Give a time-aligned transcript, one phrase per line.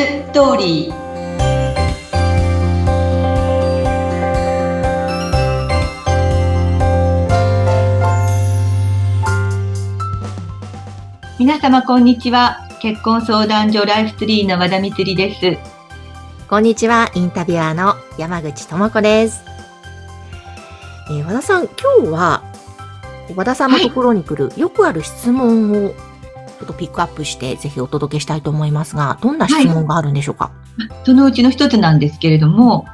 [0.00, 0.94] ストーリー
[11.38, 15.58] 皆様こんにちは結婚相談所ライフツリーの和田光です
[16.48, 19.44] こんにちはインタビュアーの山口智子です、
[21.10, 22.42] えー和田さん今日は
[23.36, 25.94] 和田さんのところに来る、よくある質問を
[26.60, 30.52] ちょっとピックアップしてぜひお届けしたいと思いますがどんな質問があるんでしょうか、
[31.04, 32.86] そのうちの一つなんですけれども、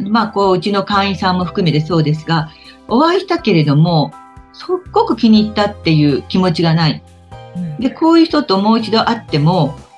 [0.00, 2.50] まあ、こう、うちの会員さんも含めてそうですが、
[2.88, 4.12] お会いしたけれども、
[4.52, 7.02] すっごく気に入ったっていう気持ちがない。
[7.56, 9.88] うんで、こういう人ともう一度会っても、うん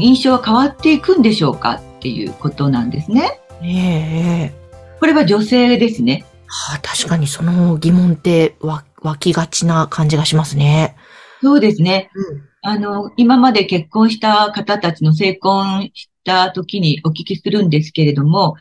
[0.00, 3.40] 印象は変わっていくんでしょうかっていうことなんですね。
[3.62, 4.62] ええええ
[5.00, 6.24] これは女性ですね。
[6.46, 10.94] はあ、確かにその疑問ってわ湧きがちな感じがしますね。
[11.42, 12.10] そうですね。
[12.14, 18.54] うんあの、今まで結婚した方たちの成婚した時にお聞きするんですけれども、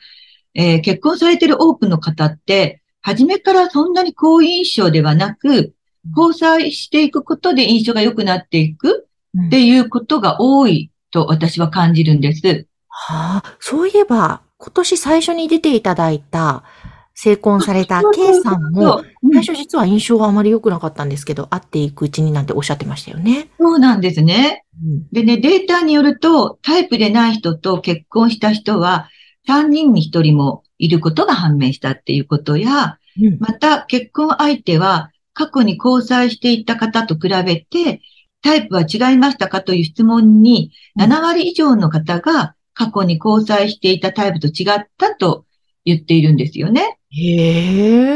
[0.54, 5.74] えー結婚されてる多くの方って、初めからそんなに好印象ではなく、
[6.18, 9.08] 交際していくことで印象が良くなっていく
[9.48, 12.68] っていうことが多いと私は感じるんです。
[12.88, 16.64] はあ、そういえば、今年最初に出ていただいた、
[17.24, 23.52] 成婚された K さんも、最初実は印象はあまり良くなかったんですけど、会っていくうちになんておっしゃってましたよね。
[23.60, 24.66] そうなんですね。
[24.84, 29.08] うんでね、データによると、タイプでない人と結婚した人は、
[29.48, 38.02] 3人に1人もいることが判明したっていうことや、うんまた結婚相手は過去に交際していた方と比べて、
[38.42, 45.46] タイプは違いましたかという質問に、うん7割以上の方が過去に交際していたタイプと違ったと
[45.86, 46.98] 言っているんですよね。
[47.10, 48.16] へえ。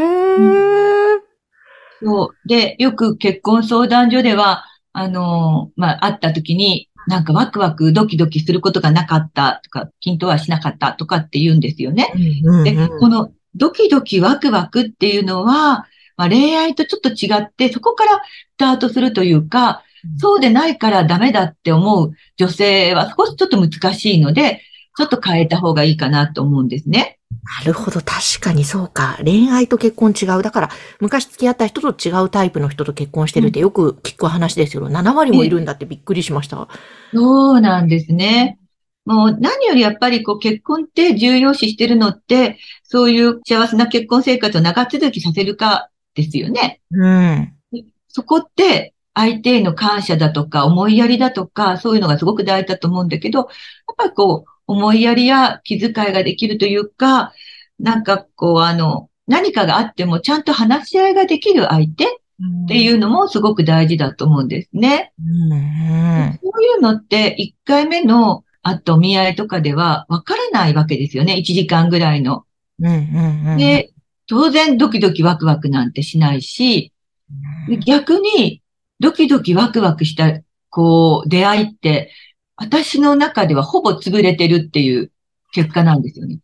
[2.03, 2.47] そう。
[2.47, 12.11] で、よく結婚相談所では、あのーまあ、会った時に、なんかワクワクドキドキすることがなかったとか、均等はしなかったとかって言うんですよね。
[12.15, 15.85] で、うんうんうんこのドキドキワクワクっていうのは、
[16.17, 19.75] まあ、恋愛とちょっと違って、そこからスタートするというか、うん
[20.19, 24.61] そうでないからダメだって思う女性は少しちょっと難しいので、
[24.97, 27.19] ちょっと変えた方がいいかなと思うんですね。
[27.59, 27.99] なるほど。
[27.99, 29.19] 確かにそうか。
[29.23, 30.41] 恋愛と結婚違う。
[30.41, 30.69] だから、
[30.99, 34.89] 昔付き合った人と違うタイプの人と結婚してるってよく聞く話ですよ。
[34.89, 36.67] 7割もいるんだってびっくりしました。
[37.13, 38.57] そうなんですね。
[39.05, 46.81] もう何よりやっぱりこう結婚って重要視してるのって、そういう幸せな結婚生活を長続きさせるかですよね。
[46.91, 47.53] うん。
[48.07, 53.47] そこって相手への感謝だとか思いやりだとかそういうのがすごく大事だと思うんだけど、やっ
[53.97, 57.33] ぱりこう思いやりや気遣いができるというか、
[57.79, 62.07] なんかこうあの何かがあってもちゃんと話し合いができる相手っ
[62.67, 65.13] ていうのもすごく大事だと思うんですね。
[65.19, 65.53] うん。
[65.53, 66.39] うん。
[66.41, 71.35] そういうのって1回目のあと見合いとかではわからないわけですよね。
[71.35, 72.45] 1時間ぐらいの。
[72.79, 72.87] うん。
[72.87, 73.51] うん。
[73.51, 73.91] うん、で、
[74.27, 76.91] 当然ドキドキワクワクなんてしないし、
[77.67, 78.61] で逆に
[78.99, 80.39] ドキドキワクワクした、
[80.69, 82.11] こう、出会いって、
[82.57, 85.11] 私の中ではほぼ潰れてるっていう
[85.51, 86.39] 結果なんですよね。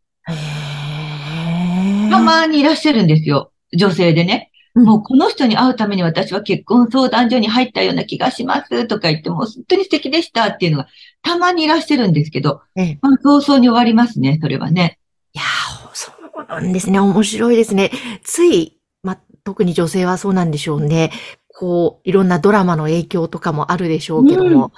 [2.10, 3.52] たまにいらっしゃるんですよ。
[3.78, 4.48] 女性でね。
[4.48, 10.88] うんもうこの人に会うために私は結婚相談所に入ったような気がしますとか言って、もう本当に素敵でしたっていうのが
[11.22, 14.98] たまにいらっしゃるんですけど、ええまあ、早々に終わりますね、それはね。
[15.34, 17.00] いやー、そうなんですね。
[17.00, 17.92] 面白いですね。
[18.24, 21.12] つい、ま、特に女性はそうなんでしょうね。
[21.54, 24.72] こう、いろんなドラマの影響とかもあるでしょうけども、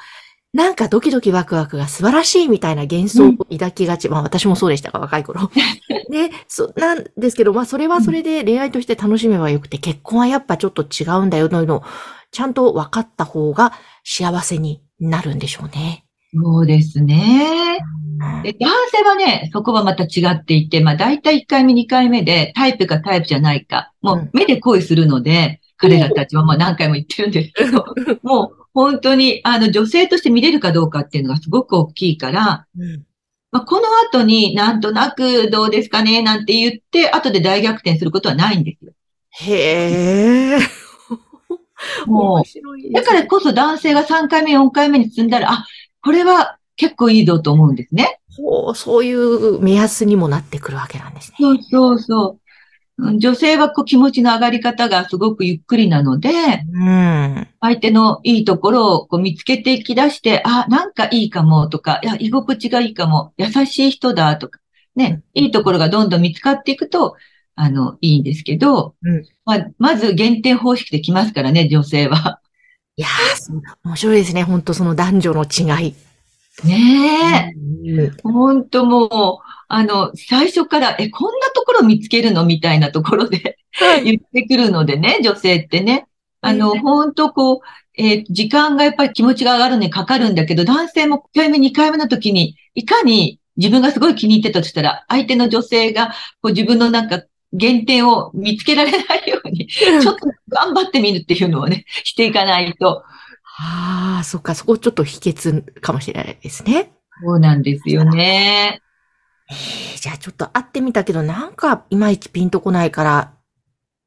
[0.53, 4.07] なんかドキドキワクワクが素晴らしいみたいな幻想を抱きがち。
[4.07, 5.49] まあ私もそうでしたが、若い頃。
[6.09, 11.83] ね、そ、なんですけど、まあそれはそれで恋愛として楽しめばよくて、結婚はやっぱちょっと違うんだよというのを、
[12.31, 16.05] ちゃんと分かった方が幸せになるんでしょうね。
[16.35, 17.79] そうですね。
[18.43, 27.85] で男性はね、そこはまた違っていて、まあ大体1回目、2回目でタイプかタイプじゃないか、もうんう目で恋するので、彼らたちはもう何回も言ってるんですけど、
[28.21, 33.03] もう本当にあの女性として見れるかどうかっていうのがすごく大きいから、うん
[33.53, 38.93] まあ、この後になんとなくどうですかねなんて言って、後で大逆転することはないんですよ。
[39.29, 40.57] へえ。
[42.07, 45.65] もう面白いですねだからこそ男性が3回目、4回目に積んだら、あ、
[46.01, 48.19] これは結構いいぞと思うんですね。
[48.35, 51.37] ほうそういう目安にもなってくるわけなんですね。
[51.39, 52.42] そうそうそう。
[52.97, 56.29] うん女性はこう気持ちの上がり方がすごくゆっくりなので、
[56.73, 57.47] うん。
[57.59, 64.59] 相手のいいところをこう見つけていき出して、あ、なんかいいかもとか、いや、居心地がいいかも、優しい人だとか、
[64.95, 67.15] ね、いいところがどんどん見つかっていくと、
[67.55, 72.39] あの、いいんですけど、うんまあ、まず減点方式できますからね、女性は。
[72.95, 74.43] いやー、面白いですね。
[74.43, 75.95] 本当その男女の違い。
[76.63, 77.53] ねえ。
[77.57, 82.45] うん本当もう、あの、最初から、え、こんなところ見つけるの？
[82.45, 84.03] みたいなところではい。
[84.05, 86.05] 言ってくるのでね、女性ってね。
[86.41, 87.59] あの、ね本当こう、
[87.97, 96.09] えー時間がやっぱり気持ちが上がるのにかかるんだけど、男性も1回目、2回目の時に、いかに自分がすごい気に入ってたとしたら、相手の女性が
[96.41, 97.23] こう自分のなんか
[97.59, 103.03] 原点を見つけられないように、 ちょっと頑張ってみるっていうのをね、していかないと。
[103.59, 106.93] ああ、そっか、そこちょっと秘訣かもしれないですね。
[107.23, 108.79] そうなんですよね。
[108.79, 108.93] えー
[109.99, 113.33] じゃあちょっと会ってみたけど、なんかいまいちピンとこないから、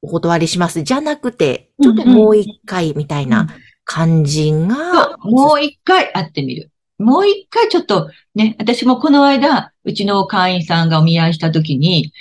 [0.02, 0.82] お断りします。
[0.82, 3.48] じゃなくて、ちょっともう一回みたいな
[3.84, 6.70] 感じそが、う、もう一回会ってみる。
[6.98, 12.12] もう一回ちょっとね、私もこの間、うちの会員さんがお見合いした時に、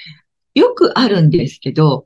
[0.54, 2.06] よくあるんですけど、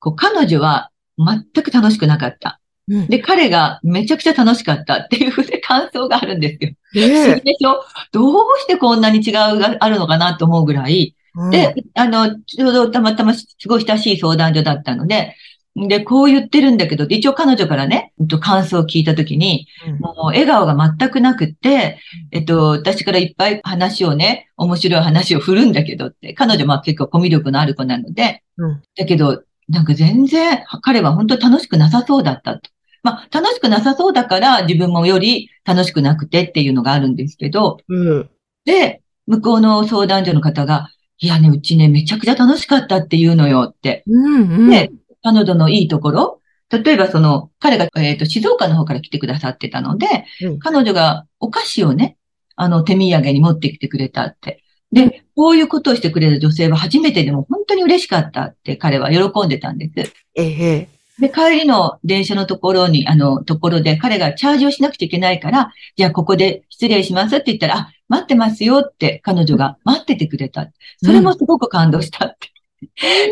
[0.00, 2.60] こう彼女は全く楽しくなかった。
[2.88, 3.06] うん。
[3.08, 6.72] で、彼がめちゃくちゃ楽しかったっていうふうで感想があるんですよ。
[6.96, 7.84] え議でしょ？
[8.12, 11.50] どうしてこんなに違いがあるのかなと思うぐらい、うん。
[11.50, 15.36] で、あの、ちょうどたまたますごい親しい相談所だったので、
[15.76, 19.98] で、こう言ってるんだけど、一応彼女からね、感想を聞いたときに、うん。
[20.00, 22.00] もう笑顔が全くなくって、
[22.32, 28.82] えっと、私からいっぱい話をね、面白い話を振るんだけどって、彼女は結構コミュ力のある子なので、うん。
[28.96, 32.70] だけど、なんか全然、彼は本当に楽しくなさそうだったと。
[33.08, 38.30] まあ、楽しくなさそうだから自分もより楽しくなくてっていうのがあるんですけど、うん。
[38.64, 44.04] で、向こうの相談所の方が、いやね、うちね、めちゃくちゃ楽しかったって言うのよって。
[44.06, 44.42] うん。
[44.42, 44.70] うん。
[44.70, 44.90] で、
[45.22, 46.40] 彼女のいいところ、
[46.70, 50.06] 例えばその、彼が、えっ、と、静岡の方から来てくださってたので、
[50.42, 52.18] うん彼女がお菓子をね、
[52.56, 54.62] あの、手土産に持ってきてくれたって。
[54.92, 60.12] で、こういうことをしてくれる女性は初めてでも本当に嬉しかったって彼は喜んでたんです。
[60.34, 60.88] ええ。
[61.18, 70.70] で、帰りの電車のところに、あの、ところで彼がチャージをしなくちゃいけないから、じゃあここで失礼しますって言ったら、あ、待ってますよって彼女が待っててくれた。
[71.02, 72.50] それもすごく感動したって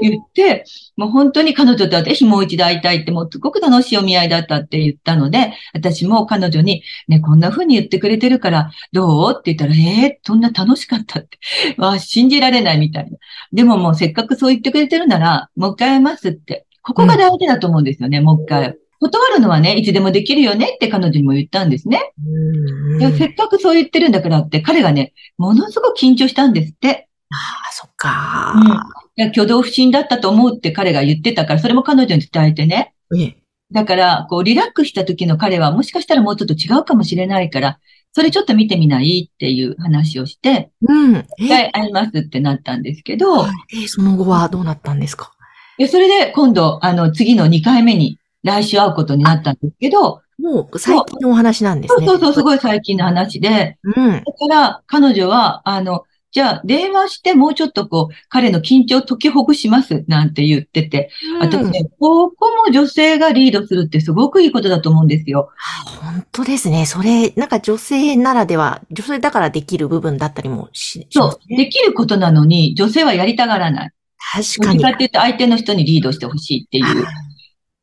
[0.02, 0.64] 言って、
[0.96, 11.38] もう本当に彼女とぜひもう一度会いたいって、もうすごく楽しいお見合いだったって言ったので、私も彼女に、ね、こんな風に言ってくれてるから、どうって言ったら、えー、そんな楽しかったって。
[11.78, 13.16] わ、信じられないみたいな。
[13.52, 16.66] でももうせっかくそう言ってくれてるなら、もう一回会いますって。
[16.86, 18.76] ここが大事だと思うんですよね、もう一回。
[19.00, 22.12] 断るのはね、いつでもできるよねって彼女にも言ったんですね。
[22.24, 22.98] うん。
[22.98, 27.08] でせっかくそう言ってるんだからって、彼がね、ものすごく緊張したんですって。
[27.30, 27.34] あ
[27.68, 28.54] あ、そっか。
[29.16, 32.94] いや挙動不審だったと思うって彼が言ってたから、それも彼女に伝えてね。
[33.16, 33.36] ええ。
[33.72, 37.78] だから、こう、リラックスした時の彼はもしかしたらもうちょっと違うかもしれないから、
[38.12, 41.16] それちょっと見てみないっていう話をして、うん。
[41.16, 43.48] え一回会いますってなったんですけど、え
[43.84, 45.32] えその後はどうなったんですか？
[45.78, 52.06] でそれで今度、あの、次の2回目に来週会うことになったんですけど、もう最近のお話なんですね。
[52.06, 53.94] そうそうそう、すごい最近の話で、うん。
[53.94, 56.04] だから彼女は、あの、
[56.36, 65.48] じゃあ電話してもうちょっとこう、彼の緊張を解きほぐしますなんて言ってて、私ね、ここも女性がリードするってすごくいいことだと思うんですよ。
[66.02, 66.84] 本当ですね。
[66.84, 71.56] それ、なんか女性ならでは、女性だからできる部分だったりもし、しそう。
[71.56, 73.90] できることなのに、女性はやりたがらない。
[74.18, 74.96] 確かにどっちか。
[74.96, 77.06] っていうと相手の人にリードしてほしいっていう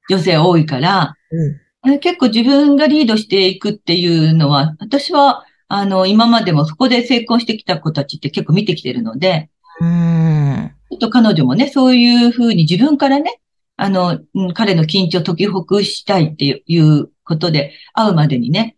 [0.09, 1.63] 女性多いから、うん。
[1.85, 9.49] え結構自分がリードしていくっていうのは、私は、あの、今までもそこで成功してきた子たちって結構見てきてるので、
[9.81, 10.71] うーん。
[10.90, 13.42] ちょっと彼女もね、そういうふうに自分からね、
[13.75, 18.78] あの、うん彼の緊張を解きほぐしたいっていうことで、会うまでにね、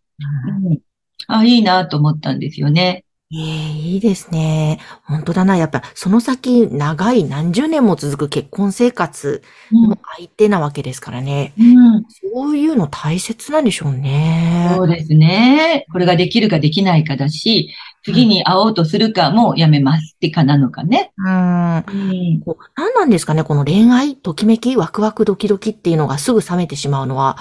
[0.63, 0.79] うん、
[1.27, 3.04] あ、いいなと思ったんですよね。
[3.37, 4.79] ええいいですね。
[5.03, 5.57] 本当だな。
[5.57, 11.53] やっぱ、その先、長い何十年も続く結婚生活の相手なわけですからね。
[11.57, 14.71] うん、そういうの大切なんでしょうね。
[14.75, 15.85] そうですね。
[15.91, 17.73] これができるかできないかだし、
[18.03, 21.11] 次に会おうとするかもやめますってかなのかね。
[21.17, 21.75] うん。
[21.77, 21.83] うん、
[22.45, 27.37] こう何なんですかねこの恋愛、ときめき、ワクワク、ドキドキっていうのがすぐ冷めてしまうのは、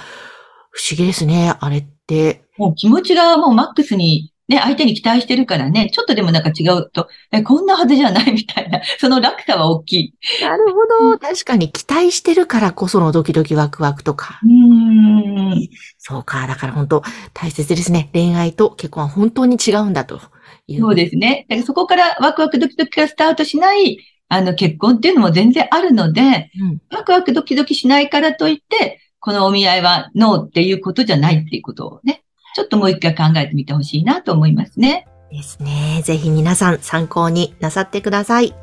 [0.71, 1.55] 不思議ですね。
[1.59, 2.43] あれって。
[2.57, 10.13] もう気持ちがもうマックスにね、相手に期待してるからね、ちょっとでもなんか違うと、え、こんなはずじゃないみたいな、 その落差は大きい。
[10.41, 11.17] なるほど。
[11.17, 14.39] 確かに期待してるからこそのドキドキワクワクとか。
[14.43, 15.69] うーん。
[15.97, 16.45] そうか。
[16.45, 18.09] だから本当大切ですね。
[18.13, 20.21] 恋愛と結婚は本当に違うんだと
[20.67, 20.81] いう。
[20.81, 21.47] そうですね。
[21.49, 23.97] だからそこからワクワクドキドキがスタートしない、
[24.27, 26.81] あの結婚っていうのも全然あるので、うん。
[26.91, 32.24] ワクワクドキドキしないからといって、このお見合いはノーっていうことじゃないっていうことをね、
[32.55, 35.07] ちょっともう一回考えてみてほしいなと思いますね。
[35.29, 36.01] ですね。
[36.05, 38.55] ぜひ皆さん参考になさってください。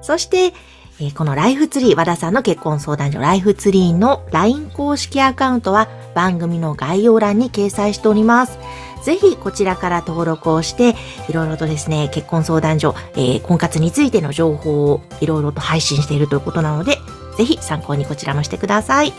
[0.00, 0.54] そして、
[1.00, 8.60] えー、このライフツリー、和田さんの結婚相談所ライフツリーの LINE 公式アカウントは番組の概要欄に掲載しております。
[9.02, 10.94] ぜひこちらから登録をして、
[11.28, 16.98] いろいろとですね、結婚相談所、えー、婚活についての情報をいろいろと配信しているということなので、
[17.36, 19.12] ぜひ参考にこちらもしてください。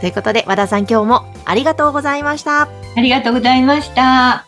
[0.00, 2.68] ということで、和田さん今日もありがとうございました。
[2.96, 4.45] ありがとうございました。